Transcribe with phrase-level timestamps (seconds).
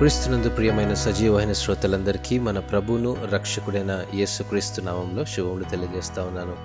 [0.00, 6.56] క్రీస్తునందు ప్రియమైన సజీవమైన శ్రోతలందరికీ మన ప్రభువును రక్షకుడైన యేసుక్రీస్తు నామంలో శుభములు తెలియజేస్తా ఉన్నాను.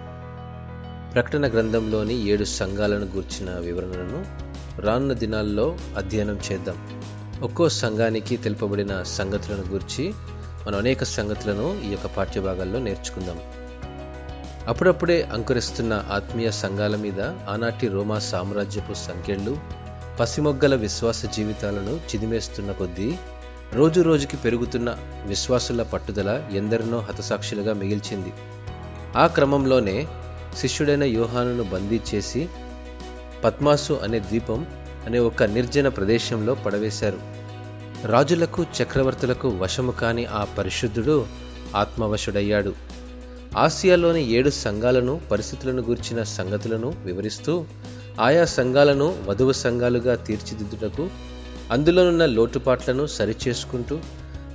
[1.14, 4.26] ప్రకటన గ్రంథంలోని ఏడు సంఘాలను గూర్చిన వివరణను
[4.82, 7.02] రానున్న దినాల్లో అధ్యయనం చేద్దాం.
[7.42, 10.14] ఒక్కో సంఘానికి తెలుపబడిన సంగతులను గూర్చి
[10.68, 13.40] మనం అనేక సంగతులను ఈ యొక్క పాఠ్యభాగాల్లో నేర్చుకుందాం.
[14.68, 19.85] అప్పుడప్పుడే అంకురిస్తున్న ఆత్మీయ సంఘాల మీద ఆనాటి రోమా సామ్రాజ్యపు సంఖ్యలు
[20.20, 23.16] పసిమొగ్గల విశ్వాస జీవితాలను చిదిమేస్తున్న కొద్దీ
[23.74, 28.34] రోజు రోజుకి పెరుగుతున్న విశ్వాసుల పట్టుదల ఎందరినో హతసాక్షులుగా మిగిల్చింది.
[29.18, 30.08] ఆ క్రమంలోనే
[30.58, 32.50] శిష్యుడైన యోహానును బందీ చేసి
[33.44, 34.68] పద్మాసు అనే ద్వీపం
[35.06, 37.20] అనే ఒక నిర్జన ప్రదేశంలో పడవేశారు.
[38.06, 41.26] రాజులకు చక్రవర్తులకు వశము కాని ఆ పరిశుద్ధుడు
[41.76, 42.74] ఆత్మవశుడయ్యాడు.
[43.58, 47.66] ఆసియాలోని ఏడు సంఘాలను పరిస్థితులను గూర్చిన సంగతులను వివరిస్తూ
[48.20, 51.10] ఆయా సంఘాలను వధువు సంఘాలుగా తీర్చిదిద్దుటకు
[51.72, 54.00] అందులోనున్న లోటుపాట్లను సరిచేసుకుంటూ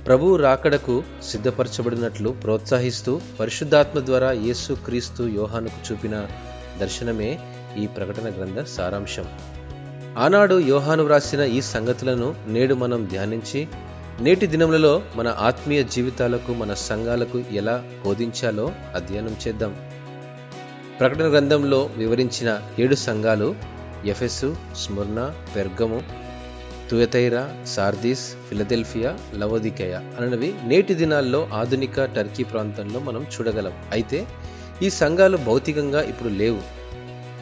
[0.05, 6.27] ప్రభువు రాకడకు సిద్ధపరచబడినట్లు ప్రోత్సహిస్తూ పరిశుద్ధాత్మ ద్వారా యేసు క్రీస్తు యోహానుకు చూపిన
[6.79, 7.39] దర్శనమే
[7.77, 9.25] ఈ ప్రకటన గ్రంథ సారాంశం.
[10.17, 13.67] ఆనాడు యోహాను వ్రాసిన ఈ సంగతులను నేడు మనం ధ్యానించి
[14.21, 19.75] నేటి దినములలో మన ఆత్మీయ జీవితాలకు మన సంఘాలకు ఎలా బోధించాలో అధ్యయనం చేద్దాం.
[21.01, 23.55] ప్రకటన గ్రంథంలో వివరించిన ఏడు సంఘాలు
[24.05, 26.01] Ephesus Smyrna Pergamum
[26.89, 33.71] Thyatira Sardis Philadelphia Laodicea అనవి నేటి దినాల్లో ఆధునిక టర్కీ ప్రాంతంలో మనం చూడగలం.
[33.91, 34.27] అయితే
[34.81, 36.61] ఈ సంఘాలు భౌతికంగా ఇప్పుడు లేవు.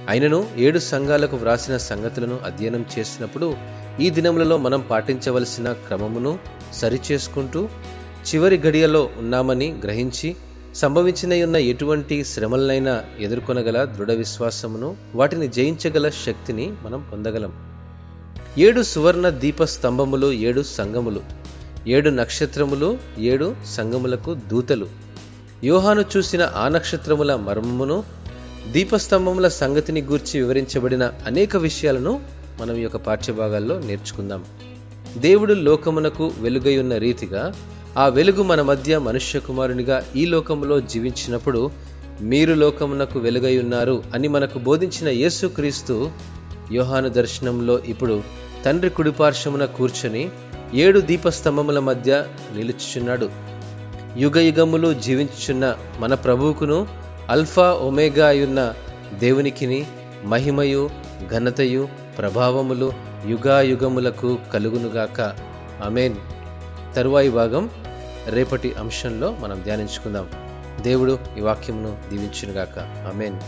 [0.10, 3.56] అయినను ఏడు సంఘాలకు వ్రాసిన సంగతులను అధ్యయనం చేసినప్పుడు
[4.00, 6.40] ఈ దినములలో మనం పాటించవలసిన క్రమమును
[6.74, 7.70] సరిచేసుకుంటూ
[8.30, 10.36] చివరి గడియలో ఉన్నామని గ్రహించి
[10.76, 17.54] సంభవించినయున్న ఎటువంటి శ్రమలనైనా ఎదుర్కొనగల దృఢ విశ్వాసమును వాటిని జయించగల శక్తిని మనం పొందగలం.
[18.58, 21.22] ఏడు సువర్ణ దీప స్తంభములు ఏడు సంగములు.
[21.88, 24.88] ఏడు నక్షత్రములు ఏడు సంగములకు దూతలు.
[25.64, 28.04] యోహాను చూసిన ఆ నక్షత్రముల మర్మమును
[28.72, 32.22] దీపస్తంభముల సంగతిని గూర్చి వివరించబడిన అనేక విషయాలను
[32.62, 34.46] మనం ఈ యొక్క పాఠ్యభాగాల్లో నేర్చుకుందాం.
[35.18, 37.54] దేవుడు లోకమునకు వెలుగై ఉన్న రీతిగా
[37.98, 41.72] ఆ వెలుగు మన మధ్య మనుష్య కుమారునిగా ఈ లోకములో జీవించినప్పుడు
[42.22, 46.12] మీరు లోకమునకు వెలుగై ఉన్నారు అని మనకు బోధించిన యేసుక్రీస్తు
[46.72, 48.24] యోహాను దర్శనంలో ఇప్పుడు
[48.66, 50.30] తండ్రి కుడిపార్శ్వమున కూర్చొని
[50.74, 53.30] ఏడు దీపస్తంభముల మధ్య నిలుచుచున్నాడు.
[54.18, 56.88] యుగ యుగములు జీవించుచున్న మన ప్రభువుకును
[57.30, 58.74] అల్ఫా ఒమేగా అయున్న
[59.20, 59.86] దేవునికిని
[60.26, 60.90] మహిమయు
[61.32, 62.94] ఘనతయు ప్రభావములు
[63.28, 65.34] యుగాయుగములకు కలుగునుగాక.
[65.86, 66.16] అమేన్
[66.96, 67.70] తరువాయి భాగం
[68.28, 70.30] రేపటి అంశంలో మనం ధ్యానించుకుందాం.
[70.82, 72.80] దేవుడు ఈ వాక్యమును దీవించునుగాక.
[72.80, 73.40] ఆమెన్.